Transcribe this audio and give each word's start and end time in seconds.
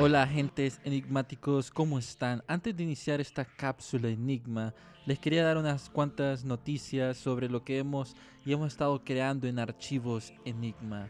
Hola 0.00 0.22
agentes 0.22 0.80
enigmáticos, 0.84 1.72
¿cómo 1.72 1.98
están? 1.98 2.44
Antes 2.46 2.76
de 2.76 2.84
iniciar 2.84 3.20
esta 3.20 3.44
cápsula 3.44 4.08
enigma, 4.08 4.72
les 5.06 5.18
quería 5.18 5.42
dar 5.42 5.58
unas 5.58 5.90
cuantas 5.90 6.44
noticias 6.44 7.16
sobre 7.16 7.48
lo 7.48 7.64
que 7.64 7.78
hemos 7.78 8.14
y 8.46 8.52
hemos 8.52 8.68
estado 8.68 9.02
creando 9.02 9.48
en 9.48 9.58
archivos 9.58 10.32
enigma. 10.44 11.08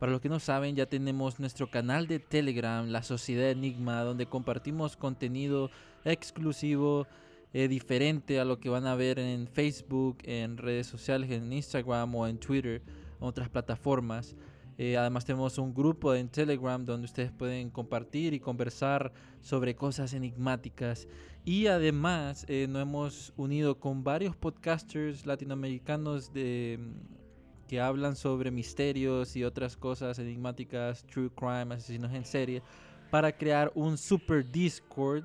Para 0.00 0.10
los 0.10 0.20
que 0.20 0.28
no 0.28 0.40
saben, 0.40 0.74
ya 0.74 0.86
tenemos 0.86 1.38
nuestro 1.38 1.70
canal 1.70 2.08
de 2.08 2.18
Telegram, 2.18 2.84
la 2.88 3.04
Sociedad 3.04 3.50
Enigma, 3.50 4.02
donde 4.02 4.26
compartimos 4.26 4.96
contenido 4.96 5.70
exclusivo, 6.04 7.06
eh, 7.52 7.68
diferente 7.68 8.40
a 8.40 8.44
lo 8.44 8.58
que 8.58 8.68
van 8.68 8.88
a 8.88 8.96
ver 8.96 9.20
en 9.20 9.46
Facebook, 9.46 10.18
en 10.24 10.56
redes 10.56 10.88
sociales, 10.88 11.30
en 11.30 11.52
Instagram 11.52 12.12
o 12.16 12.26
en 12.26 12.38
Twitter, 12.38 12.82
en 13.20 13.28
otras 13.28 13.48
plataformas. 13.48 14.34
Eh, 14.76 14.96
además 14.96 15.24
tenemos 15.24 15.56
un 15.58 15.72
grupo 15.72 16.14
en 16.14 16.28
Telegram 16.28 16.84
donde 16.84 17.04
ustedes 17.04 17.30
pueden 17.30 17.70
compartir 17.70 18.34
y 18.34 18.40
conversar 18.40 19.12
sobre 19.40 19.76
cosas 19.76 20.12
enigmáticas. 20.14 21.06
Y 21.44 21.66
además 21.66 22.44
eh, 22.48 22.66
nos 22.68 22.82
hemos 22.82 23.32
unido 23.36 23.78
con 23.78 24.02
varios 24.02 24.34
podcasters 24.34 25.26
latinoamericanos 25.26 26.32
de, 26.32 26.78
mm, 26.80 27.66
que 27.68 27.80
hablan 27.80 28.16
sobre 28.16 28.50
misterios 28.50 29.36
y 29.36 29.44
otras 29.44 29.76
cosas 29.76 30.18
enigmáticas, 30.18 31.04
true 31.06 31.30
crime, 31.30 31.74
asesinos 31.74 32.12
en 32.12 32.24
serie, 32.24 32.62
para 33.10 33.36
crear 33.36 33.70
un 33.74 33.96
super 33.96 34.50
Discord. 34.50 35.24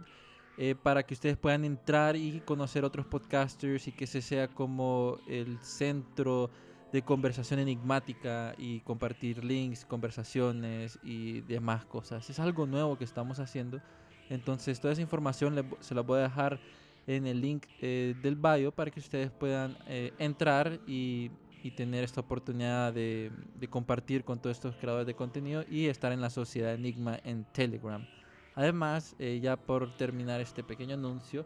Eh, 0.61 0.75
para 0.75 1.03
que 1.03 1.13
ustedes 1.13 1.37
puedan 1.37 1.63
entrar 1.63 2.17
y 2.17 2.41
conocer 2.41 2.83
otros 2.83 3.05
podcasters 3.05 3.87
y 3.87 3.93
que 3.93 4.03
ese 4.03 4.21
sea 4.21 4.49
como 4.49 5.17
el 5.29 5.57
centro 5.61 6.49
de 6.91 7.01
conversación 7.03 7.59
enigmática 7.59 8.55
y 8.57 8.79
compartir 8.81 9.43
links, 9.43 9.85
conversaciones 9.85 10.99
y 11.03 11.41
demás 11.41 11.85
cosas. 11.85 12.29
Es 12.29 12.39
algo 12.39 12.65
nuevo 12.65 12.97
que 12.97 13.03
estamos 13.03 13.39
haciendo. 13.39 13.79
Entonces 14.29 14.79
toda 14.79 14.93
esa 14.93 15.01
información 15.01 15.65
se 15.79 15.95
la 15.95 16.01
voy 16.01 16.19
a 16.19 16.23
dejar 16.23 16.59
en 17.07 17.25
el 17.25 17.41
link 17.41 17.65
eh, 17.81 18.15
del 18.21 18.35
bio 18.35 18.71
para 18.71 18.91
que 18.91 18.99
ustedes 18.99 19.31
puedan 19.31 19.77
eh, 19.87 20.13
entrar 20.19 20.79
y, 20.85 21.31
y, 21.63 21.71
tener 21.71 22.03
esta 22.03 22.21
oportunidad 22.21 22.93
de, 22.93 23.31
de, 23.55 23.67
compartir 23.67 24.23
con 24.23 24.39
todos 24.39 24.57
estos 24.57 24.75
creadores 24.75 25.07
de 25.07 25.15
contenido 25.15 25.63
y 25.67 25.87
estar 25.87 26.11
en 26.11 26.21
la 26.21 26.29
sociedad 26.29 26.73
Enigma 26.73 27.19
en 27.23 27.45
Telegram. 27.45 28.05
Además, 28.53 29.15
eh, 29.17 29.39
ya 29.41 29.57
por 29.57 29.95
terminar 29.97 30.39
este 30.41 30.63
pequeño 30.63 30.95
anuncio, 30.95 31.45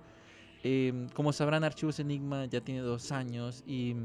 como 1.14 1.34
sabrán, 1.34 1.66
Archivos 1.66 2.00
Enigma 2.00 2.46
ya 2.46 2.62
tiene 2.62 2.80
dos 2.80 3.12
años 3.12 3.66
y 3.68 3.96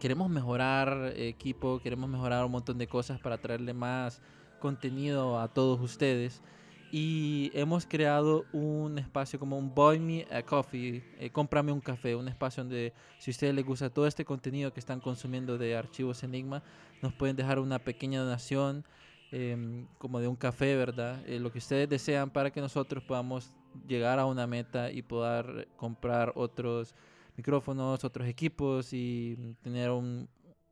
queremos 0.00 0.30
mejorar 0.30 1.12
equipo, 1.14 1.78
queremos 1.80 2.08
mejorar 2.10 2.44
un 2.44 2.50
montón 2.50 2.78
de 2.78 2.88
cosas 2.88 3.20
para 3.20 3.38
traerle 3.38 3.74
más 3.74 4.20
contenido 4.58 5.38
a 5.38 5.46
todos 5.46 5.80
ustedes. 5.80 6.42
Y 6.90 7.52
hemos 7.54 7.86
creado 7.86 8.46
un 8.52 8.98
espacio 8.98 9.38
como 9.38 9.56
un 9.56 9.72
Buy 9.72 10.00
Me 10.00 10.26
a 10.32 10.42
Coffee, 10.42 11.04
eh, 11.20 11.30
cómprame 11.30 11.70
un 11.70 11.80
café, 11.80 12.16
un 12.16 12.26
espacio 12.26 12.64
donde 12.64 12.92
si 13.18 13.30
a 13.30 13.32
ustedes 13.32 13.54
les 13.54 13.64
gusta 13.64 13.90
todo 13.90 14.08
este 14.08 14.24
contenido 14.24 14.72
que 14.72 14.80
están 14.80 14.98
consumiendo 14.98 15.56
de 15.56 15.76
archivos 15.76 16.24
Enigma, 16.24 16.64
nos 17.00 17.12
pueden 17.12 17.36
dejar 17.36 17.60
una 17.60 17.78
pequeña 17.78 18.20
donación 18.20 18.84
em, 19.30 19.86
como 19.98 20.18
de 20.18 20.26
un 20.26 20.34
café, 20.34 20.74
¿verdad? 20.74 21.22
Eh, 21.28 21.38
lo 21.38 21.52
que 21.52 21.58
ustedes 21.58 21.88
desean 21.88 22.30
para 22.30 22.50
que 22.50 22.60
nosotros 22.60 23.04
podamos 23.04 23.52
llegar 23.86 24.18
a 24.18 24.26
una 24.26 24.48
meta 24.48 24.90
y 24.90 25.02
poder 25.02 25.68
comprar 25.76 26.32
otros 26.34 26.96
micrófonos, 27.40 28.04
otros 28.04 28.28
equipos 28.28 28.92
y 28.92 29.56
tener 29.62 29.90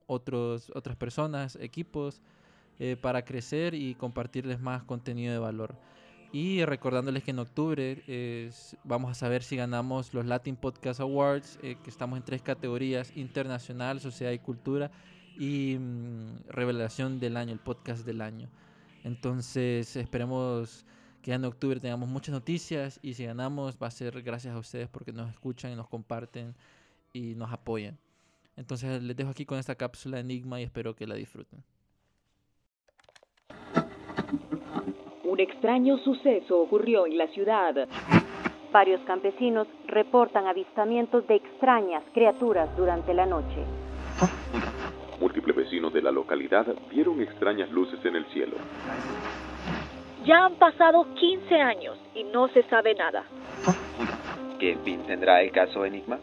otros, 0.06 0.70
otras 0.74 0.96
personas, 0.96 1.56
equipos 1.56 2.20
eh, 2.78 2.96
para 3.00 3.24
crecer 3.24 3.72
y 3.72 3.94
compartirles 3.94 4.60
más 4.60 4.82
contenido 4.84 5.32
de 5.32 5.38
valor. 5.38 5.74
Y 6.30 6.62
recordándoles 6.66 7.22
que 7.24 7.30
en 7.30 7.38
octubre 7.38 8.02
vamos 8.84 9.10
a 9.10 9.14
saber 9.14 9.42
si 9.42 9.56
ganamos 9.56 10.12
los 10.12 10.26
Latin 10.26 10.56
Podcast 10.56 11.00
Awards, 11.00 11.58
eh, 11.62 11.76
que 11.82 11.88
estamos 11.88 12.18
en 12.18 12.22
tres 12.22 12.42
categorías, 12.42 13.16
internacional, 13.16 13.98
sociedad 14.00 14.32
y 14.32 14.38
cultura, 14.38 14.90
y 15.38 15.78
mm, 15.78 16.48
revelación 16.50 17.18
del 17.18 17.38
año, 17.38 17.54
el 17.54 17.60
podcast 17.60 18.04
del 18.04 18.20
año. 18.20 18.50
Entonces 19.04 19.96
esperemos 19.96 20.84
que 21.22 21.32
en 21.32 21.44
octubre 21.44 21.80
tengamos 21.80 22.08
muchas 22.08 22.32
noticias 22.32 22.98
y 23.02 23.14
si 23.14 23.24
ganamos 23.24 23.76
va 23.82 23.88
a 23.88 23.90
ser 23.90 24.22
gracias 24.22 24.54
a 24.54 24.58
ustedes 24.58 24.88
porque 24.88 25.12
nos 25.12 25.30
escuchan 25.30 25.72
y 25.72 25.76
nos 25.76 25.88
comparten 25.88 26.54
y 27.12 27.34
nos 27.34 27.52
apoyan. 27.52 27.98
Entonces 28.56 29.02
les 29.02 29.16
dejo 29.16 29.30
aquí 29.30 29.44
con 29.44 29.58
esta 29.58 29.74
cápsula 29.74 30.20
Enigma 30.20 30.60
y 30.60 30.64
espero 30.64 30.94
que 30.94 31.06
la 31.06 31.14
disfruten. 31.14 31.62
Un 35.24 35.40
extraño 35.40 35.98
suceso 35.98 36.58
ocurrió 36.58 37.06
en 37.06 37.18
la 37.18 37.28
ciudad. 37.28 37.88
Varios 38.72 39.00
campesinos 39.02 39.68
reportan 39.86 40.46
avistamientos 40.46 41.26
de 41.26 41.36
extrañas 41.36 42.02
criaturas 42.12 42.68
durante 42.76 43.14
la 43.14 43.26
noche. 43.26 43.64
Múltiples 45.20 45.56
vecinos 45.56 45.92
de 45.92 46.02
la 46.02 46.10
localidad 46.10 46.66
vieron 46.90 47.20
extrañas 47.20 47.70
luces 47.70 48.04
en 48.04 48.16
el 48.16 48.26
cielo. 48.26 48.56
Ya 50.28 50.44
han 50.44 50.56
pasado 50.56 51.06
15 51.14 51.54
años 51.54 51.96
y 52.14 52.22
no 52.22 52.48
se 52.48 52.62
sabe 52.64 52.94
nada. 52.94 53.24
¿Qué 54.60 54.76
fin 54.84 55.00
tendrá 55.06 55.40
el 55.40 55.50
caso 55.52 55.86
Enigma? 55.86 56.18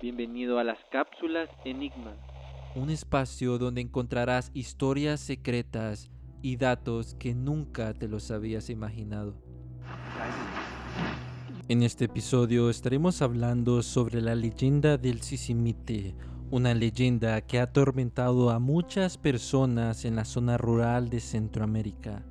Bienvenido 0.00 0.58
a 0.58 0.64
las 0.64 0.78
cápsulas 0.90 1.48
Enigma, 1.64 2.16
un 2.74 2.90
espacio 2.90 3.58
donde 3.58 3.80
encontrarás 3.80 4.50
historias 4.52 5.20
secretas 5.20 6.10
y 6.42 6.56
datos 6.56 7.14
que 7.14 7.36
nunca 7.36 7.94
te 7.94 8.08
los 8.08 8.32
habías 8.32 8.70
imaginado. 8.70 9.36
En 11.68 11.84
este 11.84 12.06
episodio 12.06 12.70
estaremos 12.70 13.22
hablando 13.22 13.84
sobre 13.84 14.20
la 14.20 14.34
leyenda 14.34 14.98
del 14.98 15.22
Sisimite, 15.22 16.16
una 16.50 16.74
leyenda 16.74 17.40
que 17.40 17.58
ha 17.58 17.64
atormentado 17.64 18.50
a 18.50 18.58
muchas 18.58 19.18
personas 19.18 20.04
en 20.04 20.16
la 20.16 20.24
zona 20.24 20.56
rural 20.56 21.08
de 21.08 21.20
Centroamérica. 21.20 22.22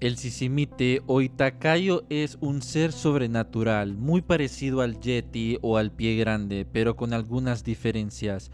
El 0.00 0.16
sisimite 0.16 1.00
o 1.06 1.20
itacayo 1.20 2.04
es 2.10 2.36
un 2.40 2.60
ser 2.62 2.90
sobrenatural, 2.90 3.94
muy 3.96 4.20
parecido 4.20 4.80
al 4.80 4.98
yeti 5.00 5.58
o 5.62 5.76
al 5.76 5.92
pie 5.92 6.16
grande, 6.16 6.66
pero 6.70 6.96
con 6.96 7.12
algunas 7.12 7.62
diferencias. 7.62 8.50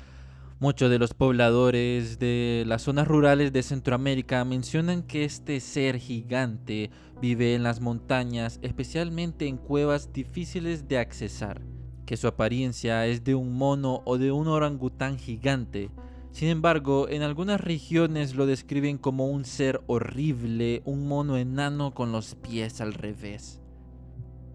Muchos 0.60 0.90
de 0.90 0.98
los 0.98 1.14
pobladores 1.14 2.18
de 2.18 2.64
las 2.66 2.82
zonas 2.82 3.06
rurales 3.06 3.52
de 3.52 3.62
Centroamérica 3.62 4.44
mencionan 4.44 5.04
que 5.04 5.24
este 5.24 5.60
ser 5.60 6.00
gigante 6.00 6.90
vive 7.22 7.54
en 7.54 7.62
las 7.62 7.80
montañas, 7.80 8.58
especialmente 8.60 9.46
en 9.46 9.56
cuevas 9.56 10.12
difíciles 10.12 10.88
de 10.88 10.98
accesar, 10.98 11.62
que 12.06 12.16
su 12.16 12.26
apariencia 12.26 13.06
es 13.06 13.22
de 13.22 13.36
un 13.36 13.52
mono 13.52 14.02
o 14.04 14.18
de 14.18 14.32
un 14.32 14.48
orangután 14.48 15.16
gigante. 15.16 15.92
Sin 16.32 16.48
embargo, 16.48 17.08
en 17.08 17.22
algunas 17.22 17.60
regiones 17.60 18.34
lo 18.34 18.44
describen 18.44 18.98
como 18.98 19.28
un 19.28 19.44
ser 19.44 19.80
horrible, 19.86 20.82
un 20.84 21.06
mono 21.06 21.36
enano 21.36 21.94
con 21.94 22.10
los 22.10 22.34
pies 22.34 22.80
al 22.80 22.94
revés. 22.94 23.62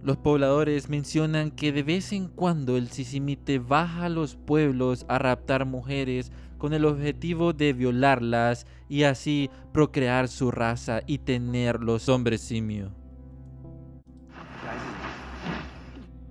Los 0.03 0.17
pobladores 0.17 0.89
mencionan 0.89 1.49
que 1.49 1.71
de 1.71 1.81
vez 1.81 2.11
en 2.11 2.27
cuando 2.27 2.75
el 2.75 2.89
sisimite 2.89 3.59
baja 3.59 4.05
a 4.05 4.09
los 4.09 4.35
pueblos 4.35 5.05
a 5.07 5.17
raptar 5.17 5.65
mujeres 5.65 6.29
con 6.57 6.73
el 6.73 6.83
objetivo 6.83 7.53
de 7.53 7.71
violarlas 7.71 8.67
y 8.89 9.03
así 9.03 9.49
procrear 9.71 10.27
su 10.27 10.51
raza 10.51 10.99
y 11.07 11.19
tener 11.19 11.79
los 11.79 12.09
hombres 12.09 12.41
simio. 12.41 12.91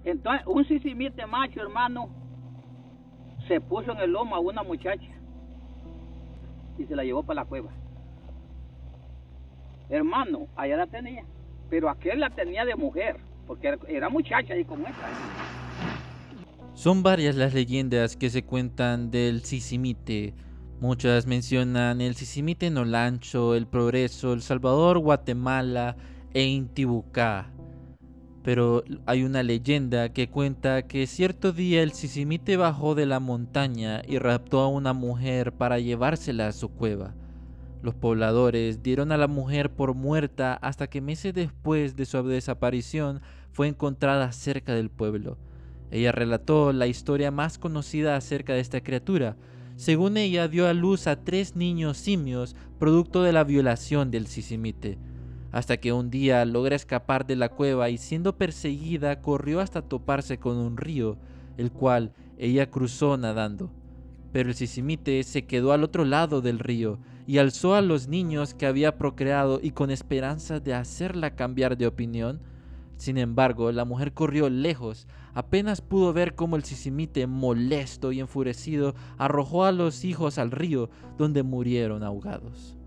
Entonces, 0.04 0.46
un 0.46 0.66
sisimite 0.66 1.24
macho, 1.24 1.62
hermano, 1.62 2.10
se 3.48 3.58
puso 3.58 3.92
en 3.92 4.00
el 4.00 4.12
lomo 4.12 4.36
a 4.36 4.40
una 4.40 4.62
muchacha 4.62 5.08
y 6.76 6.84
se 6.84 6.94
la 6.94 7.04
llevó 7.04 7.22
para 7.22 7.40
la 7.40 7.48
cueva. 7.48 7.70
Hermano, 9.88 10.48
allá 10.56 10.76
la 10.76 10.86
tenía, 10.88 11.24
pero 11.70 11.88
aquel 11.88 12.20
la 12.20 12.28
tenía 12.28 12.66
de 12.66 12.76
mujer 12.76 13.31
porque 13.46 13.78
era 13.88 14.08
muchacha 14.08 14.56
y 14.56 14.64
como 14.64 14.86
esta. 14.86 15.08
Son 16.74 17.02
varias 17.02 17.36
las 17.36 17.52
leyendas 17.54 18.16
que 18.16 18.30
se 18.30 18.44
cuentan 18.44 19.10
del 19.10 19.42
Sisimite. 19.42 20.34
Muchas 20.80 21.26
mencionan 21.26 22.00
el 22.00 22.16
Sisimite 22.16 22.66
en 22.66 22.78
Olancho, 22.78 23.54
El 23.54 23.66
Progreso, 23.66 24.32
El 24.32 24.42
Salvador, 24.42 24.98
Guatemala 24.98 25.96
e 26.34 26.44
Intibucá. 26.44 27.52
Pero 28.42 28.82
hay 29.06 29.22
una 29.22 29.44
leyenda 29.44 30.12
que 30.12 30.28
cuenta 30.28 30.82
que 30.88 31.06
cierto 31.06 31.52
día 31.52 31.82
el 31.82 31.92
Sisimite 31.92 32.56
bajó 32.56 32.96
de 32.96 33.06
la 33.06 33.20
montaña 33.20 34.02
y 34.08 34.18
raptó 34.18 34.60
a 34.60 34.68
una 34.68 34.92
mujer 34.92 35.52
para 35.52 35.78
llevársela 35.78 36.48
a 36.48 36.52
su 36.52 36.68
cueva. 36.68 37.14
Los 37.82 37.94
pobladores 37.94 38.84
dieron 38.84 39.10
a 39.10 39.16
la 39.16 39.26
mujer 39.26 39.72
por 39.74 39.94
muerta 39.94 40.54
hasta 40.54 40.86
que 40.86 41.00
meses 41.00 41.34
después 41.34 41.96
de 41.96 42.06
su 42.06 42.22
desaparición 42.22 43.20
fue 43.50 43.66
encontrada 43.66 44.30
cerca 44.30 44.72
del 44.72 44.88
pueblo. 44.88 45.36
Ella 45.90 46.12
relató 46.12 46.72
la 46.72 46.86
historia 46.86 47.32
más 47.32 47.58
conocida 47.58 48.14
acerca 48.14 48.54
de 48.54 48.60
esta 48.60 48.82
criatura. 48.82 49.36
Según 49.74 50.16
ella, 50.16 50.46
dio 50.46 50.68
a 50.68 50.74
luz 50.74 51.08
a 51.08 51.24
tres 51.24 51.56
niños 51.56 51.98
simios 51.98 52.54
producto 52.78 53.24
de 53.24 53.32
la 53.32 53.42
violación 53.42 54.12
del 54.12 54.28
sisimite, 54.28 54.96
hasta 55.50 55.76
que 55.78 55.92
un 55.92 56.08
día 56.08 56.44
logra 56.44 56.76
escapar 56.76 57.26
de 57.26 57.34
la 57.34 57.48
cueva 57.48 57.90
y 57.90 57.98
siendo 57.98 58.38
perseguida 58.38 59.20
corrió 59.20 59.58
hasta 59.60 59.82
toparse 59.82 60.38
con 60.38 60.56
un 60.56 60.76
río, 60.76 61.18
el 61.56 61.72
cual 61.72 62.12
ella 62.38 62.70
cruzó 62.70 63.16
nadando. 63.16 63.72
Pero 64.32 64.50
el 64.50 64.54
sisimite 64.54 65.22
se 65.24 65.46
quedó 65.46 65.72
al 65.72 65.82
otro 65.82 66.04
lado 66.04 66.40
del 66.42 66.60
río 66.60 67.00
y 67.26 67.38
alzó 67.38 67.74
a 67.74 67.82
los 67.82 68.08
niños 68.08 68.54
que 68.54 68.66
había 68.66 68.98
procreado 68.98 69.60
y 69.62 69.70
con 69.70 69.90
esperanza 69.90 70.60
de 70.60 70.74
hacerla 70.74 71.34
cambiar 71.34 71.76
de 71.76 71.86
opinión, 71.86 72.40
sin 72.96 73.18
embargo, 73.18 73.72
la 73.72 73.84
mujer 73.84 74.12
corrió 74.12 74.48
lejos, 74.48 75.08
apenas 75.34 75.80
pudo 75.80 76.12
ver 76.12 76.34
cómo 76.34 76.54
el 76.56 76.62
sisimite, 76.62 77.26
molesto 77.26 78.12
y 78.12 78.20
enfurecido, 78.20 78.94
arrojó 79.18 79.64
a 79.64 79.72
los 79.72 80.04
hijos 80.04 80.38
al 80.38 80.52
río, 80.52 80.88
donde 81.18 81.42
murieron 81.42 82.04
ahogados. 82.04 82.78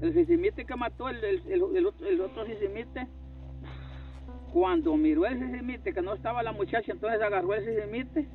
El 0.00 0.12
sisimite 0.12 0.64
que 0.64 0.76
mató 0.76 1.08
el, 1.08 1.22
el, 1.22 1.42
el, 1.46 1.92
el 2.08 2.20
otro 2.20 2.46
sisimite, 2.46 3.06
cuando 4.52 4.96
miró 4.96 5.24
el 5.26 5.38
sisimite 5.38 5.92
que 5.92 6.02
no 6.02 6.14
estaba 6.14 6.42
la 6.42 6.52
muchacha, 6.52 6.92
entonces 6.92 7.20
agarró 7.22 7.54
el 7.54 7.64
sisimite 7.64 8.28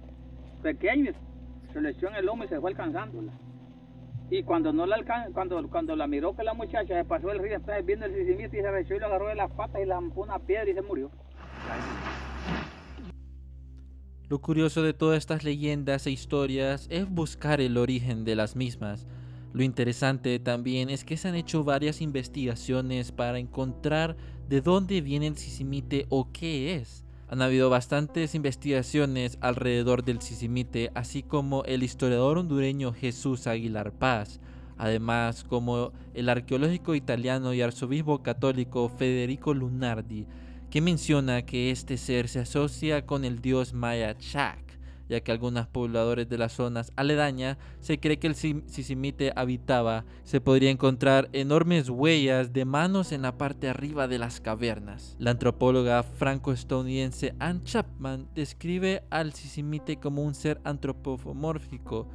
pequeño, 0.63 1.11
se 1.71 1.81
le 1.81 1.89
echó 1.91 2.07
en 2.07 2.15
el 2.15 2.25
lomo 2.25 2.43
y 2.43 2.47
se 2.47 2.59
fue 2.59 2.71
alcanzándola. 2.71 3.31
Y 4.29 4.43
cuando 4.43 4.71
no 4.71 4.85
la 4.85 4.95
alcan 4.95 5.33
cuando, 5.33 5.67
cuando 5.69 5.95
la 5.95 6.07
miró 6.07 6.35
que 6.35 6.43
la 6.43 6.53
muchacha 6.53 6.95
se 6.95 7.03
pasó 7.03 7.31
el 7.31 7.39
río, 7.39 7.57
estaba 7.57 7.81
viendo 7.81 8.05
el 8.05 8.15
sisimite 8.15 8.59
y 8.59 8.61
se 8.61 8.79
echó 8.79 8.95
y 8.95 8.99
lo 8.99 9.07
agarró 9.07 9.27
de 9.27 9.35
las 9.35 9.51
patas 9.51 9.81
y 9.81 9.85
le 9.85 9.93
ampó 9.93 10.21
una 10.21 10.39
piedra 10.39 10.69
y 10.69 10.73
se 10.73 10.81
murió. 10.81 11.11
Lo 14.29 14.39
curioso 14.39 14.81
de 14.83 14.93
todas 14.93 15.17
estas 15.17 15.43
leyendas 15.43 16.07
e 16.07 16.11
historias 16.11 16.87
es 16.89 17.09
buscar 17.09 17.59
el 17.59 17.77
origen 17.77 18.23
de 18.23 18.35
las 18.35 18.55
mismas. 18.55 19.05
Lo 19.51 19.63
interesante 19.63 20.39
también 20.39 20.89
es 20.89 21.03
que 21.03 21.17
se 21.17 21.27
han 21.27 21.35
hecho 21.35 21.65
varias 21.65 21.99
investigaciones 21.99 23.11
para 23.11 23.39
encontrar 23.39 24.15
de 24.47 24.61
dónde 24.61 25.01
viene 25.01 25.27
el 25.27 25.35
sisimite 25.35 26.05
o 26.07 26.31
qué 26.31 26.75
es. 26.75 27.03
Han 27.31 27.41
habido 27.41 27.69
bastantes 27.69 28.35
investigaciones 28.35 29.37
alrededor 29.39 30.03
del 30.03 30.21
sisimite, 30.21 30.91
así 30.95 31.23
como 31.23 31.63
el 31.63 31.81
historiador 31.81 32.37
hondureño 32.37 32.91
Jesús 32.91 33.47
Aguilar 33.47 33.93
Paz, 33.93 34.41
además 34.77 35.45
como 35.45 35.93
el 36.13 36.27
arqueológico 36.27 36.93
italiano 36.93 37.53
y 37.53 37.61
arzobispo 37.61 38.21
católico 38.21 38.89
Federico 38.89 39.53
Lunardi, 39.53 40.27
que 40.69 40.81
menciona 40.81 41.45
que 41.45 41.71
este 41.71 41.95
ser 41.95 42.27
se 42.27 42.39
asocia 42.39 43.05
con 43.05 43.23
el 43.23 43.41
dios 43.41 43.73
maya 43.73 44.17
Chak, 44.17 44.70
ya 45.11 45.19
que 45.19 45.33
algunos 45.33 45.67
pobladores 45.67 46.29
de 46.29 46.37
las 46.37 46.53
zonas 46.53 46.93
aledañas 46.95 47.57
se 47.81 47.99
cree 47.99 48.17
que 48.17 48.27
el 48.27 48.35
sisimite 48.35 49.33
habitaba, 49.35 50.05
se 50.23 50.39
podría 50.39 50.69
encontrar 50.69 51.27
enormes 51.33 51.89
huellas 51.89 52.53
de 52.53 52.63
manos 52.63 53.11
en 53.11 53.23
la 53.23 53.37
parte 53.37 53.67
arriba 53.67 54.07
de 54.07 54.19
las 54.19 54.39
cavernas. 54.39 55.17
La 55.19 55.31
antropóloga 55.31 56.01
franco-estadounidense 56.03 57.35
Anne 57.39 57.59
Chapman 57.65 58.29
describe 58.35 59.03
al 59.09 59.33
sisimite 59.33 59.97
como 59.97 60.23
un 60.23 60.33
ser 60.33 60.61
antropomórfico 60.63 62.07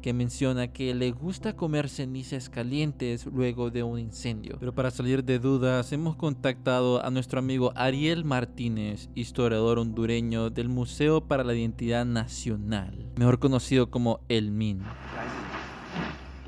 que 0.00 0.12
menciona 0.12 0.68
que 0.68 0.94
le 0.94 1.10
gusta 1.12 1.56
comer 1.56 1.88
cenizas 1.88 2.48
calientes 2.48 3.26
luego 3.26 3.70
de 3.70 3.82
un 3.82 3.98
incendio. 3.98 4.56
Pero 4.58 4.74
para 4.74 4.90
salir 4.90 5.24
de 5.24 5.38
dudas, 5.38 5.92
hemos 5.92 6.16
contactado 6.16 7.04
a 7.04 7.10
nuestro 7.10 7.38
amigo 7.38 7.72
Ariel 7.76 8.24
Martínez, 8.24 9.08
historiador 9.14 9.78
hondureño 9.78 10.50
del 10.50 10.68
Museo 10.68 11.20
para 11.20 11.44
la 11.44 11.54
Identidad 11.54 12.04
Nacional, 12.04 13.10
mejor 13.16 13.38
conocido 13.38 13.90
como 13.90 14.20
El 14.28 14.50
MIN. 14.50 14.82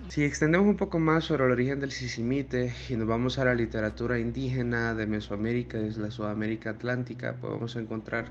Si 0.09 0.25
extendemos 0.25 0.67
un 0.67 0.77
poco 0.77 0.99
más 0.99 1.25
sobre 1.25 1.47
el 1.47 1.53
origen 1.53 1.81
del 1.81 1.91
sisimite 1.91 2.75
y 2.91 2.97
nos 2.97 3.09
vamos 3.09 3.39
a 3.39 3.47
la 3.47 3.55
literatura 3.55 4.19
indígena 4.19 4.93
de 4.93 5.07
Mesoamérica, 5.07 5.79
desde 5.79 6.03
la 6.03 6.11
Sudamérica 6.11 6.69
Atlántica, 6.69 7.37
podemos 7.41 7.77
encontrar 7.77 8.27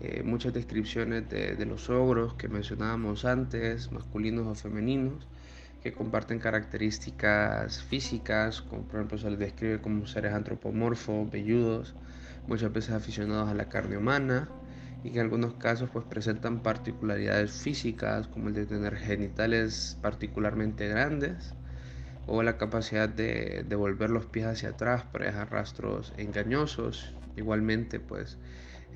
eh, 0.00 0.22
muchas 0.22 0.52
descripciones 0.52 1.28
de, 1.28 1.64
los 1.64 1.88
ogros 1.88 2.34
que 2.34 2.48
mencionábamos 2.48 3.24
antes, 3.24 3.90
masculinos 3.92 4.46
o 4.46 4.54
femeninos, 4.54 5.26
que 5.82 5.92
comparten 5.92 6.38
características 6.38 7.82
físicas, 7.82 8.60
como 8.60 8.82
por 8.82 8.96
ejemplo 8.96 9.18
se 9.18 9.30
les 9.30 9.38
describe 9.38 9.80
como 9.80 10.06
seres 10.06 10.34
antropomorfos, 10.34 11.30
velludos, 11.30 11.94
muchas 12.46 12.72
veces 12.72 12.90
aficionados 12.90 13.48
a 13.48 13.54
la 13.54 13.68
carne 13.70 13.96
humana, 13.96 14.48
y 15.02 15.10
que 15.12 15.18
en 15.18 15.24
algunos 15.24 15.54
casos 15.54 15.88
pues 15.90 16.04
presentan 16.04 16.62
particularidades 16.62 17.52
físicas 17.52 18.26
como 18.28 18.48
el 18.48 18.54
de 18.54 18.66
tener 18.66 18.96
genitales 18.96 19.96
particularmente 20.02 20.88
grandes 20.88 21.54
o 22.26 22.42
la 22.42 22.58
capacidad 22.58 23.08
de, 23.08 23.64
de 23.66 23.76
volver 23.76 24.10
los 24.10 24.26
pies 24.26 24.46
hacia 24.46 24.70
atrás 24.70 25.04
para 25.04 25.26
dejar 25.26 25.52
rastros 25.52 26.12
engañosos. 26.16 27.14
Igualmente 27.36 28.00
pues 28.00 28.38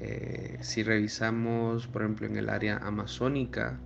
eh, 0.01 0.57
si 0.63 0.83
revisamos, 0.83 1.87
por 1.87 2.03
ejemplo, 2.03 2.27
en 2.27 2.37
el 2.37 2.49
área 2.49 2.79
amazónica, 2.79 3.79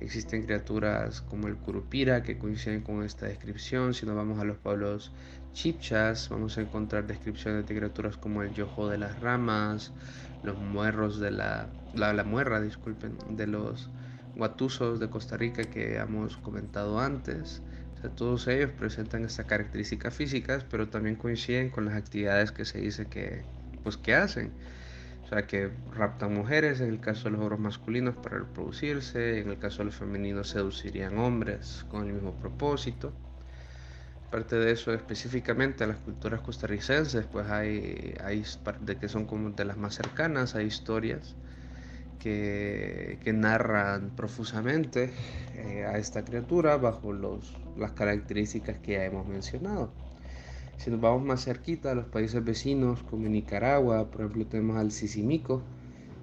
existen 0.00 0.44
criaturas 0.44 1.20
como 1.20 1.46
el 1.46 1.56
curupira 1.56 2.22
que 2.22 2.38
coinciden 2.38 2.80
con 2.82 3.02
esta 3.02 3.26
descripción. 3.26 3.92
Si 3.92 4.06
nos 4.06 4.16
vamos 4.16 4.38
a 4.38 4.44
los 4.44 4.56
pueblos 4.56 5.12
chipchas, 5.52 6.28
vamos 6.30 6.56
a 6.56 6.62
encontrar 6.62 7.06
descripciones 7.06 7.66
de 7.66 7.76
criaturas 7.76 8.16
como 8.16 8.42
el 8.42 8.52
yojo 8.54 8.88
de 8.88 8.98
las 8.98 9.20
ramas, 9.20 9.92
los 10.42 10.58
muerros 10.58 11.20
de 11.20 11.30
la, 11.30 11.68
la, 11.94 12.12
la 12.14 12.24
muerra, 12.24 12.60
disculpen, 12.60 13.16
de 13.30 13.46
los 13.46 13.90
guatusos 14.36 15.00
de 15.00 15.08
Costa 15.08 15.36
Rica 15.36 15.64
que 15.64 15.96
hemos 15.96 16.36
comentado 16.38 17.00
antes. 17.00 17.62
todos 18.16 18.46
ellos 18.46 18.70
presentan 18.78 19.24
estas 19.24 19.46
características 19.46 20.14
físicas, 20.14 20.64
pero 20.70 20.88
también 20.88 21.16
coinciden 21.16 21.70
con 21.70 21.86
las 21.86 21.94
actividades 21.94 22.52
que 22.52 22.64
se 22.64 22.78
dice 22.78 23.06
que, 23.06 23.42
pues, 23.82 23.96
que 23.96 24.14
hacen. 24.14 24.52
O 25.26 25.28
sea, 25.28 25.44
que 25.44 25.72
raptan 25.92 26.32
mujeres, 26.34 26.80
en 26.80 26.88
el 26.88 27.00
caso 27.00 27.24
de 27.24 27.30
los 27.32 27.40
ogros 27.40 27.58
masculinos 27.58 28.14
para 28.14 28.38
reproducirse, 28.38 29.40
en 29.40 29.50
el 29.50 29.58
caso 29.58 29.78
de 29.78 29.86
los 29.86 29.96
femeninos 29.96 30.50
seducirían 30.50 31.18
hombres 31.18 31.84
con 31.88 32.06
el 32.06 32.12
mismo 32.12 32.32
propósito. 32.34 33.12
Aparte 34.28 34.54
de 34.54 34.70
eso, 34.70 34.92
específicamente 34.94 35.82
a 35.82 35.88
las 35.88 35.96
culturas 35.96 36.40
costarricenses, 36.42 37.26
pues 37.26 37.50
hay, 37.50 38.14
hay 38.22 38.44
de 38.82 38.96
que 38.98 39.08
son 39.08 39.26
como 39.26 39.50
de 39.50 39.64
las 39.64 39.76
más 39.76 39.96
cercanas, 39.96 40.54
hay 40.54 40.66
historias 40.66 41.34
que, 42.20 43.18
que 43.24 43.32
narran 43.32 44.10
profusamente 44.14 45.12
eh, 45.54 45.84
a 45.86 45.98
esta 45.98 46.24
criatura 46.24 46.76
bajo 46.76 47.12
los, 47.12 47.52
las 47.76 47.92
características 47.92 48.78
que 48.78 48.92
ya 48.92 49.04
hemos 49.04 49.26
mencionado. 49.26 50.05
Si 50.78 50.90
nos 50.90 51.00
vamos 51.00 51.24
más 51.24 51.44
cerquita 51.44 51.92
a 51.92 51.94
los 51.94 52.06
países 52.06 52.44
vecinos 52.44 53.02
como 53.10 53.28
Nicaragua, 53.28 54.10
por 54.10 54.20
ejemplo 54.22 54.46
tenemos 54.46 54.76
al 54.76 54.92
Sisimico, 54.92 55.62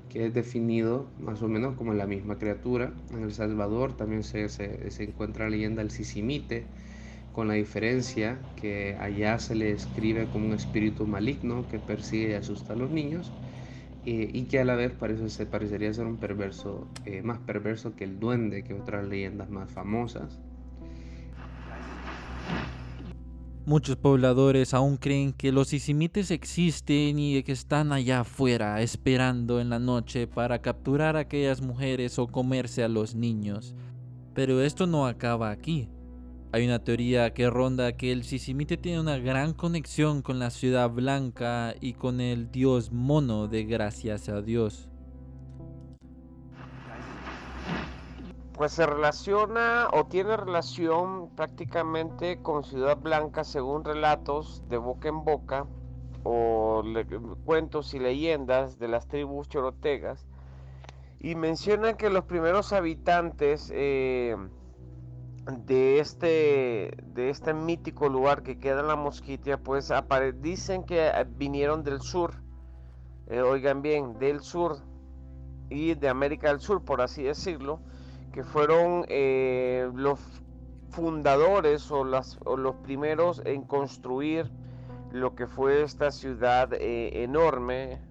que 0.10 0.27
es 0.27 0.33
definido 0.33 1.07
más 1.19 1.41
o 1.41 1.48
menos 1.48 1.75
como 1.75 1.93
la 1.93 2.05
misma 2.05 2.38
criatura. 2.38 2.93
En 3.12 3.24
El 3.24 3.33
Salvador 3.33 3.98
también 3.98 4.24
se, 4.24 4.48
se, 4.50 5.03
encuentra 5.03 5.45
la 5.45 5.51
leyenda 5.51 5.81
del 5.81 5.91
Sisimite, 5.91 6.65
con 7.33 7.48
la 7.48 7.55
diferencia 7.55 8.38
que 8.55 8.95
allá 9.00 9.39
se 9.39 9.55
le 9.55 9.72
escribe 9.72 10.27
como 10.29 10.45
un 10.45 10.53
espíritu 10.53 11.07
maligno 11.07 11.67
que 11.67 11.79
persigue 11.79 12.29
y 12.29 12.33
asusta 12.33 12.74
a 12.74 12.75
los 12.75 12.91
niños 12.91 13.31
eh, 14.05 14.29
y 14.33 14.43
que 14.45 14.60
a 14.60 14.65
la 14.65 14.75
vez 14.75 14.91
parece, 14.93 15.29
se 15.29 15.45
parecería 15.45 15.93
ser 15.93 16.05
un 16.05 16.17
perverso, 16.17 16.88
eh, 17.05 17.24
más 17.24 17.39
perverso 17.39 17.95
que 17.95 18.03
el 18.03 18.19
duende, 18.19 18.63
que 18.63 18.74
otras 18.74 19.07
leyendas 19.07 19.50
más 19.50 19.72
famosas. 19.72 20.39
Muchos 23.65 23.96
pobladores 23.96 24.74
aún 24.74 24.98
creen 24.98 25.32
que 25.32 25.53
los 25.53 25.72
isimites 25.72 26.32
existen 26.32 27.17
y 27.17 27.41
que 27.43 27.53
están 27.53 27.93
allá 27.93 28.20
afuera 28.20 28.82
esperando 28.82 29.62
en 29.62 29.70
la 29.70 29.79
noche 29.79 30.27
para 30.27 30.62
capturar 30.62 31.15
a 31.15 31.22
aquellas 31.22 31.62
mujeres 31.62 32.20
o 32.20 32.27
comerse 32.27 32.84
a 32.84 32.89
los 32.89 33.15
niños. 33.15 33.74
Pero 34.34 34.62
esto 34.62 34.86
no 34.86 35.08
acaba 35.08 35.50
aquí. 35.50 35.88
Hay 36.51 36.65
una 36.65 36.84
teoría 36.84 37.34
que 37.34 37.50
ronda 37.50 37.93
que 37.93 38.12
el 38.12 38.25
sisimite 38.25 38.75
tiene 38.75 39.00
una 39.00 39.17
gran 39.17 39.53
conexión 39.53 40.22
con 40.22 40.39
la 40.39 40.50
ciudad 40.50 40.89
blanca 40.89 41.74
y 41.79 41.93
con 41.93 42.20
el 42.20 42.51
dios 42.51 42.91
mono 42.91 43.48
de 43.48 43.63
gracias 43.63 44.27
a 44.27 44.41
Dios. 44.41 44.89
Pues 48.53 48.72
se 48.72 48.86
relaciona 48.86 49.88
o 49.93 50.05
tiene 50.05 50.38
relación 50.38 51.29
prácticamente 51.36 52.41
con 52.41 52.63
Ciudad 52.63 52.98
Blanca 52.98 53.43
según 53.43 53.83
relatos 53.83 54.63
de 54.69 54.77
boca 54.77 55.10
en 55.10 55.24
boca 55.24 55.65
o 56.24 56.83
cuentos 57.45 57.93
y 57.93 58.00
leyendas 58.00 58.79
de 58.79 58.88
las 58.88 59.07
tribus 59.07 59.50
chorotegas. 59.50 60.25
Y 61.19 61.36
menciona 61.36 61.93
que 61.93 62.10
los 62.10 62.25
primeros 62.25 62.74
habitantes 62.74 63.72
eh, 63.74 64.36
de 65.45 66.00
este 66.00 66.98
de 67.05 67.29
este 67.29 67.53
mítico 67.53 68.10
lugar 68.10 68.43
que 68.43 68.60
queda 68.60 68.81
en 68.81 68.88
la 68.88 68.95
Mosquitia 68.95 69.57
pues 69.57 69.91
dicen 70.41 70.83
que 70.83 71.12
vinieron 71.38 71.83
del 71.83 72.01
sur 72.01 72.43
eh, 73.27 73.41
oigan 73.41 73.81
bien, 73.81 74.19
del 74.19 74.41
sur 74.41 74.77
y 75.69 75.95
de 75.95 76.10
América 76.10 76.50
del 76.50 76.60
Sur, 76.60 76.83
por 76.83 77.01
así 77.01 77.24
decirlo, 77.24 77.79
que 78.33 78.43
fueron 78.43 79.05
eh, 79.07 79.89
los 79.93 80.19
fundadores 80.89 81.89
o, 81.91 82.03
los 82.03 82.75
primeros 82.83 83.41
en 83.45 83.63
construir 83.63 84.51
lo 85.11 85.35
que 85.35 85.47
fue 85.47 85.83
esta 85.83 86.11
ciudad 86.11 86.73
eh, 86.73 87.23
enorme 87.23 88.01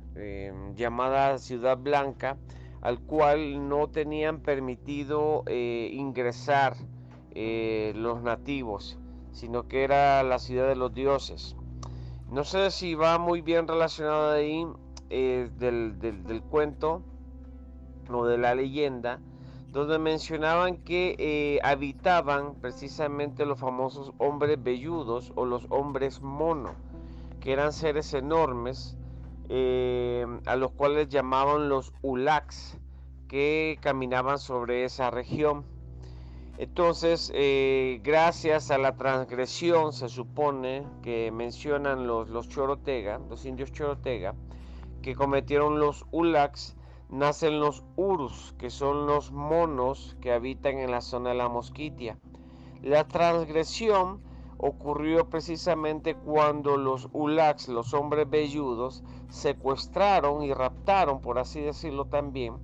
llamada 0.77 1.39
Ciudad 1.39 1.79
Blanca, 1.79 2.37
al 2.83 3.01
cual 3.01 3.69
no 3.69 3.89
tenían 3.89 4.41
permitido 4.41 5.43
ingresar 5.49 6.77
los 7.35 8.23
nativos, 8.23 8.99
sino 9.33 9.69
que 9.69 9.85
era 9.85 10.23
la 10.23 10.39
ciudad 10.39 10.69
de 10.69 10.77
los 10.77 10.93
dioses. 10.93 11.57
No 12.33 12.45
sé 12.45 12.71
si 12.71 12.95
va 12.95 13.19
muy 13.19 13.43
bien 13.43 13.69
relacionado 13.69 14.33
ahí 14.33 14.67
eh, 15.11 15.51
del, 15.59 15.99
del, 15.99 16.43
cuento 16.43 17.03
o 18.11 18.25
de 18.25 18.39
la 18.39 18.55
leyenda, 18.55 19.21
donde 19.73 19.99
mencionaban 19.99 20.77
que 20.77 21.17
eh, 21.19 21.59
habitaban 21.65 22.55
precisamente 22.61 23.45
los 23.47 23.59
famosos 23.59 24.13
hombres 24.19 24.63
velludos 24.63 25.33
o 25.35 25.45
los 25.45 25.67
hombres 25.71 26.21
mono, 26.21 26.75
que 27.41 27.53
eran 27.53 27.73
seres 27.73 28.15
enormes, 28.15 28.97
eh, 29.49 30.27
a 30.47 30.57
los 30.57 30.73
cuales 30.73 31.09
llamaban 31.09 31.69
los 31.69 31.93
ulaks, 32.03 32.79
que 33.29 33.79
caminaban 33.81 34.39
sobre 34.39 34.85
esa 34.85 35.11
región. 35.11 35.65
Entonces, 36.59 37.33
gracias 38.05 38.71
a 38.71 38.77
la 38.79 38.95
transgresión, 38.95 39.93
se 39.95 40.09
supone 40.11 40.85
que 41.03 41.33
mencionan 41.33 42.07
los, 42.07 42.29
los 42.29 42.49
chorotega, 42.49 43.19
los 43.31 43.47
indios 43.47 43.73
chorotega, 43.73 44.35
que 45.03 45.15
cometieron 45.15 45.79
los 45.79 46.07
Ulaks, 46.13 46.77
nacen 47.13 47.61
los 47.61 47.85
Urus, 47.97 48.55
que 48.59 48.71
son 48.71 49.07
los 49.07 49.33
monos 49.33 50.17
que 50.23 50.33
habitan 50.33 50.79
en 50.79 50.91
la 50.91 51.03
zona 51.03 51.31
de 51.31 51.37
la 51.37 51.49
Mosquitia. 51.49 52.19
La 52.83 53.07
transgresión 53.07 54.23
ocurrió 54.57 55.29
precisamente 55.29 56.15
cuando 56.15 56.79
los 56.79 57.11
Ulaks, 57.13 57.69
los 57.69 57.93
hombres 57.93 58.29
velludos, 58.31 59.05
secuestraron 59.29 60.43
y 60.43 60.55
raptaron, 60.55 61.21
por 61.21 61.39
así 61.39 61.61
decirlo 61.61 62.07
también, 62.07 62.55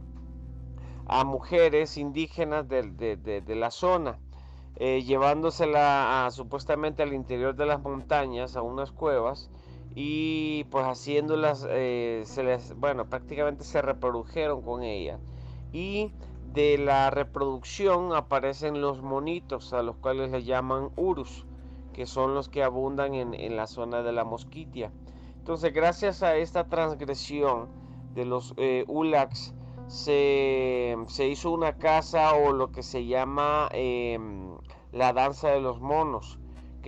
a 1.07 1.25
mujeres 1.25 1.99
indígenas 1.99 2.67
de, 2.69 3.43
la 3.49 3.71
zona, 3.71 4.19
eh, 4.77 5.03
llevándosela 5.03 6.27
supuestamente 6.31 7.03
al 7.03 7.13
interior 7.13 7.55
de 7.55 7.67
las 7.67 7.83
montañas, 7.83 8.57
a 8.57 8.63
unas 8.63 8.93
cuevas, 8.93 9.51
y 9.95 10.65
pues 10.71 10.85
haciéndolas, 10.87 11.67
eh, 11.69 12.23
se 12.25 12.59
bueno, 12.77 13.07
prácticamente 13.07 13.65
se 13.65 13.83
reprodujeron 13.83 14.63
con 14.63 14.83
ella. 14.83 15.19
Y 15.73 16.13
de 16.53 16.79
la 16.79 17.11
reproducción 17.11 18.15
aparecen 18.15 18.81
los 18.81 19.03
monitos, 19.03 19.73
a 19.73 19.83
los 19.83 19.97
cuales 19.97 20.31
le 20.31 20.45
llaman 20.45 20.91
urus, 20.97 21.45
que 21.93 22.07
son 22.07 22.35
los 22.35 22.49
que 22.49 22.63
abundan 22.63 23.15
en, 23.15 23.57
la 23.57 23.67
zona 23.67 24.03
de 24.03 24.13
la 24.13 24.25
mosquitia. 24.25 24.93
Entonces, 25.39 25.73
gracias 25.73 26.23
a 26.23 26.37
esta 26.37 26.69
transgresión 26.69 27.69
de 28.15 28.25
los 28.25 28.55
eh, 28.57 28.85
ulaks, 28.87 29.55
se, 29.89 30.97
hizo 31.19 31.51
una 31.51 31.77
casa 31.79 32.35
o 32.35 32.53
lo 32.53 32.71
que 32.71 32.83
se 32.83 33.07
llama 33.07 33.69
em, 33.73 34.57
la 34.93 35.13
danza 35.13 35.49
de 35.49 35.61
los 35.61 35.81
monos 35.81 36.39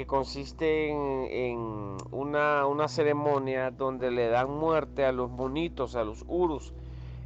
que 0.00 0.06
consiste 0.06 0.88
en, 0.88 1.98
una, 2.10 2.88
ceremonia 2.88 3.70
donde 3.70 4.10
le 4.10 4.30
dan 4.30 4.50
muerte 4.50 5.04
a 5.04 5.12
los 5.12 5.30
monitos, 5.30 5.94
a 5.94 6.04
los 6.04 6.24
urus, 6.26 6.72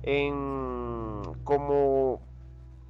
en, 0.02 1.22
como 1.44 2.20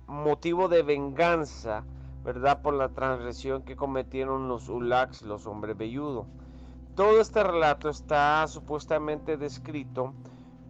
motivo 0.06 0.68
de 0.68 0.82
venganza, 0.82 1.84
¿verdad? 2.24 2.62
Por 2.62 2.72
la 2.72 2.94
transgresión 2.94 3.62
que 3.62 3.76
cometieron 3.76 4.48
los 4.48 4.70
ulaks, 4.70 5.20
los 5.20 5.46
hombres 5.46 5.76
velludos. 5.76 6.28
Todo 6.94 7.20
este 7.20 7.44
relato 7.44 7.90
está 7.90 8.48
supuestamente 8.48 9.36
descrito 9.36 10.14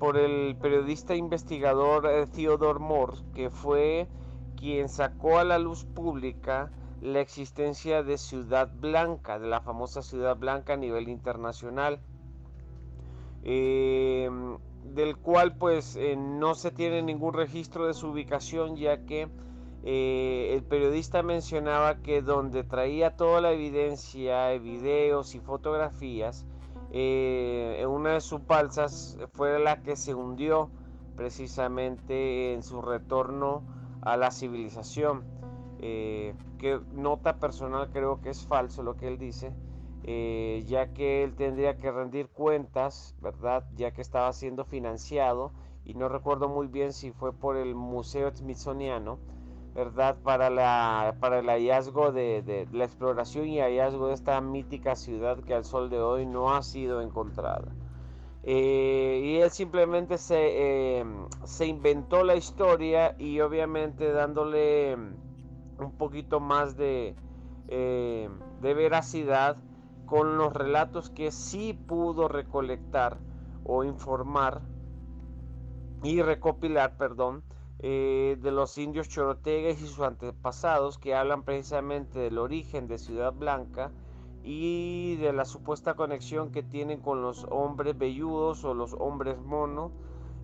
por 0.00 0.16
el 0.16 0.56
periodista 0.56 1.14
investigador 1.14 2.10
eh, 2.10 2.26
Theodore 2.26 2.80
Moore, 2.80 3.18
que 3.32 3.48
fue 3.48 4.08
quien 4.56 4.88
sacó 4.88 5.38
a 5.38 5.44
la 5.44 5.60
luz 5.60 5.84
pública 5.84 6.72
la 7.04 7.20
existencia 7.20 8.02
de 8.02 8.16
Ciudad 8.16 8.70
Blanca, 8.80 9.38
de 9.38 9.46
la 9.46 9.60
famosa 9.60 10.00
Ciudad 10.00 10.38
Blanca 10.38 10.72
a 10.72 10.76
nivel 10.78 11.08
internacional, 11.10 12.00
em, 13.42 14.56
del 14.94 15.18
cual 15.18 15.56
pues 15.58 15.96
eh, 15.96 16.16
no 16.16 16.54
se 16.54 16.70
tiene 16.70 17.02
ningún 17.02 17.34
registro 17.34 17.86
de 17.86 17.92
su 17.92 18.08
ubicación 18.08 18.76
ya 18.76 19.04
que 19.04 19.28
eh, 19.82 20.54
el 20.54 20.62
periodista 20.62 21.22
mencionaba 21.22 21.96
que 21.96 22.22
donde 22.22 22.64
traía 22.64 23.16
toda 23.16 23.42
la 23.42 23.52
evidencia, 23.52 24.50
videos 24.58 25.34
y 25.34 25.40
fotografías, 25.40 26.46
eh, 26.90 27.84
una 27.86 28.14
de 28.14 28.22
sus 28.22 28.46
balsas 28.46 29.18
fue 29.34 29.58
la 29.58 29.82
que 29.82 29.96
se 29.96 30.14
hundió 30.14 30.70
precisamente 31.16 32.54
en 32.54 32.62
su 32.62 32.80
retorno 32.80 33.62
a 34.00 34.16
la 34.16 34.30
civilización. 34.30 35.22
Eh, 35.80 36.34
nota 36.92 37.38
personal 37.38 37.90
creo 37.90 38.20
que 38.20 38.30
es 38.30 38.46
falso 38.46 38.82
lo 38.82 38.96
que 38.96 39.08
él 39.08 39.18
dice, 39.18 39.52
eh, 40.04 40.64
ya 40.66 40.92
que 40.92 41.24
él 41.24 41.34
tendría 41.34 41.78
que 41.78 41.90
rendir 41.90 42.28
cuentas, 42.28 43.14
¿verdad? 43.20 43.64
Ya 43.74 43.92
que 43.92 44.02
estaba 44.02 44.32
siendo 44.32 44.64
financiado, 44.64 45.52
y 45.84 45.94
no 45.94 46.08
recuerdo 46.08 46.48
muy 46.48 46.66
bien 46.66 46.92
si 46.92 47.10
fue 47.10 47.32
por 47.32 47.56
el 47.56 47.74
Museo 47.74 48.30
Smithsoniano, 48.34 49.18
¿verdad? 49.74 50.16
Para, 50.22 50.50
la, 50.50 51.16
para 51.20 51.40
el 51.40 51.46
hallazgo 51.46 52.12
de, 52.12 52.66
la 52.72 52.84
exploración 52.84 53.46
y 53.48 53.60
hallazgo 53.60 54.08
de 54.08 54.14
esta 54.14 54.40
mítica 54.40 54.94
ciudad 54.94 55.38
que 55.38 55.54
al 55.54 55.64
sol 55.64 55.90
de 55.90 56.00
hoy 56.00 56.26
no 56.26 56.54
ha 56.54 56.62
sido 56.62 57.00
encontrada. 57.00 57.72
Eh, 58.44 59.22
y 59.24 59.36
él 59.36 59.50
simplemente 59.50 60.18
se, 60.18 61.02
se 61.44 61.66
inventó 61.66 62.24
la 62.24 62.36
historia 62.36 63.16
y 63.18 63.40
obviamente 63.40 64.12
dándole 64.12 64.96
un 65.78 65.92
poquito 65.92 66.40
más 66.40 66.76
de, 66.76 67.14
eh, 67.68 68.28
de 68.60 68.74
veracidad 68.74 69.56
con 70.06 70.36
los 70.36 70.52
relatos 70.52 71.10
que 71.10 71.30
sí 71.30 71.72
pudo 71.72 72.28
recolectar 72.28 73.18
o 73.64 73.84
informar 73.84 74.62
y 76.02 76.20
recopilar, 76.20 76.96
perdón, 76.96 77.42
eh, 77.80 78.38
de 78.40 78.50
los 78.50 78.78
indios 78.78 79.08
chorotegas 79.08 79.80
y 79.80 79.86
sus 79.86 80.00
antepasados 80.00 80.98
que 80.98 81.14
hablan 81.14 81.42
precisamente 81.42 82.18
del 82.18 82.38
origen 82.38 82.86
de 82.86 82.98
Ciudad 82.98 83.32
Blanca 83.32 83.90
y 84.42 85.16
de 85.16 85.32
la 85.32 85.44
supuesta 85.44 85.94
conexión 85.94 86.52
que 86.52 86.62
tienen 86.62 87.00
con 87.00 87.22
los 87.22 87.46
hombres 87.50 87.96
velludos 87.96 88.64
o 88.64 88.74
los 88.74 88.94
hombres 88.94 89.38
mono 89.38 89.90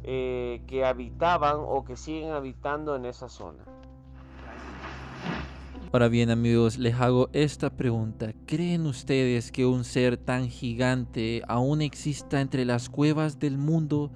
eh, 0.03 0.63
que 0.67 0.85
habitaban 0.85 1.59
o 1.61 1.85
que 1.85 1.97
siguen 1.97 2.33
habitando 2.33 2.97
en 2.97 3.05
esa 3.05 3.29
zona. 3.29 3.65
Ahora 5.93 6.07
bien 6.07 6.31
amigos, 6.31 6.79
les 6.79 6.95
hago 6.95 7.31
esta 7.33 7.77
pregunta. 7.77 8.33
¿Creen 8.47 8.87
ustedes 8.87 9.51
que 9.51 9.67
un 9.67 9.83
ser 9.83 10.17
tan 10.17 10.49
gigante 10.49 11.43
aún 11.49 11.83
exista 11.83 12.41
entre 12.41 12.65
las 12.65 12.89
cuevas 12.89 13.41
del 13.41 13.59
mundo, 13.59 14.13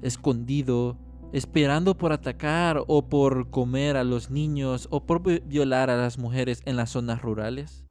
escondido, 0.00 0.96
esperando 1.32 1.96
por 1.96 2.12
atacar 2.12 2.84
o 2.86 3.08
por 3.08 3.50
comer 3.50 3.96
a 3.96 4.04
los 4.04 4.30
niños 4.30 4.86
o 4.92 5.04
por 5.04 5.22
violar 5.44 5.90
a 5.90 5.96
las 5.96 6.18
mujeres 6.18 6.62
en 6.66 6.76
las 6.76 6.90
zonas 6.90 7.20
rurales? 7.20 7.84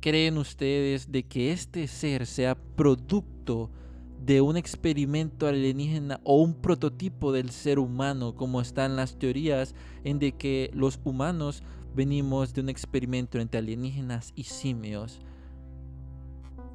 ¿Creen 0.00 0.38
ustedes 0.38 1.12
de 1.12 1.24
que 1.24 1.52
este 1.52 1.86
ser 1.88 2.24
sea 2.24 2.54
producto 2.54 3.70
de 4.24 4.40
un 4.40 4.56
experimento 4.56 5.46
alienígena 5.46 6.20
o 6.24 6.36
un 6.36 6.54
prototipo 6.54 7.32
del 7.32 7.50
ser 7.50 7.78
humano 7.78 8.34
como 8.34 8.60
están 8.60 8.96
las 8.96 9.18
teorías 9.18 9.74
en 10.04 10.20
de 10.20 10.32
que 10.32 10.70
los 10.74 11.00
humanos 11.04 11.62
venimos 11.94 12.54
de 12.54 12.60
un 12.60 12.68
experimento 12.68 13.38
entre 13.38 13.58
alienígenas 13.58 14.32
y 14.34 14.44
simios. 14.44 15.20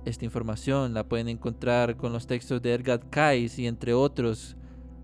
Esta 0.06 0.26
información 0.26 0.94
la 0.94 1.08
pueden 1.08 1.28
encontrar 1.28 1.98
con 1.98 2.14
los 2.14 2.28
textos 2.28 2.62
de 2.62 2.74
Edgar 2.74 3.10
Cayce 3.10 3.62
y 3.62 3.68
entre 3.68 3.94
otros. 3.94 4.56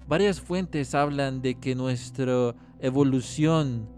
Varias 0.08 0.40
fuentes 0.40 0.96
hablan 0.96 1.42
de 1.42 1.56
que 1.56 1.76
nuestra 1.76 2.56
evolución 2.80 3.90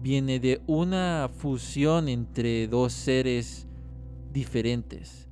viene 0.00 0.38
de 0.38 0.60
una 0.66 1.30
fusión 1.32 2.08
entre 2.08 2.68
dos 2.68 2.92
seres 2.92 3.66
diferentes 4.32 5.28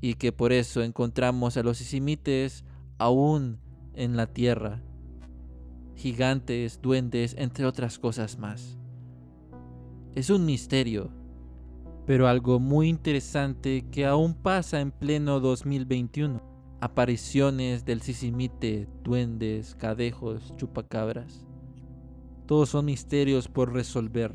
y 0.00 0.14
que 0.14 0.32
por 0.32 0.52
eso 0.52 0.82
encontramos 0.82 1.56
a 1.56 1.62
los 1.62 1.80
isimites 1.80 2.64
aún 2.98 3.58
en 3.94 4.16
la 4.16 4.26
tierra, 4.26 4.82
gigantes, 5.96 6.80
duendes, 6.82 7.34
entre 7.38 7.66
otras 7.66 7.98
cosas 7.98 8.38
más. 8.38 8.78
Es 10.14 10.30
un 10.30 10.44
misterio, 10.44 11.10
pero 12.06 12.28
algo 12.28 12.60
muy 12.60 12.88
interesante 12.88 13.84
que 13.90 14.06
aún 14.06 14.34
pasa 14.34 14.80
en 14.80 14.92
pleno 14.92 15.40
2021. 15.40 16.40
apariciones 16.80 17.84
del 17.84 18.00
sisimite, 18.00 18.86
duendes, 19.02 19.74
cadejos, 19.74 20.54
chupacabras. 20.56 21.44
Todos 22.46 22.68
son 22.68 22.84
misterios 22.84 23.48
por 23.48 23.72
resolver. 23.72 24.32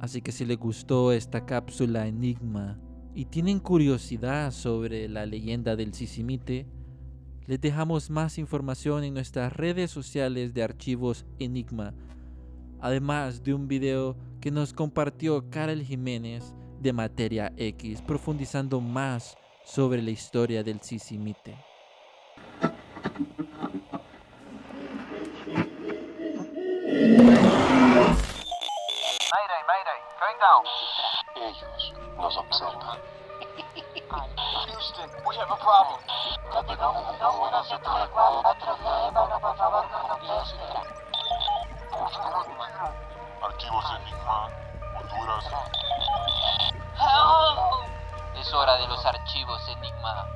Así 0.00 0.20
que 0.20 0.32
si 0.32 0.44
les 0.44 0.58
gustó 0.58 1.12
esta 1.12 1.46
cápsula 1.46 2.06
Enigma 2.06 2.78
y 3.14 3.24
tienen 3.24 3.58
curiosidad 3.58 4.50
sobre 4.50 5.08
la 5.08 5.24
leyenda 5.24 5.76
del 5.76 5.94
sisimite, 5.94 6.66
les 7.46 7.58
dejamos 7.58 8.10
más 8.10 8.36
información 8.36 9.02
en 9.04 9.14
nuestras 9.14 9.50
redes 9.50 9.90
sociales 9.90 10.52
de 10.52 10.62
archivos 10.62 11.24
Enigma, 11.38 11.94
además 12.80 13.42
de 13.44 13.54
un 13.54 13.66
video 13.66 14.16
que 14.42 14.50
nos 14.50 14.72
compartió 14.72 15.48
Karel 15.50 15.84
Jiménez 15.84 16.52
de 16.80 16.92
Materia 16.92 17.52
X, 17.56 18.02
profundizando 18.02 18.80
más 18.80 19.38
sobre 19.64 20.02
la 20.02 20.10
historia 20.10 20.64
del 20.64 20.80
Sisimite. 20.80 21.56
Mayday, 22.60 22.82
Mayday, 29.70 30.00
going 30.18 30.38
down. 30.40 30.64
Ellos 31.36 31.94
nos 32.16 32.36
observan. 32.36 32.98
Houston, 34.66 35.08
we 35.24 35.36
have 35.36 35.50
a 35.52 35.56
problem. 35.56 36.00
Archivos 43.42 43.84
Enigma, 44.00 44.48
Honduras. 44.94 45.44
Help. 46.94 48.38
Es 48.38 48.54
hora 48.54 48.76
de 48.76 48.86
los 48.86 49.04
archivos 49.04 49.68
Enigma. 49.68 50.26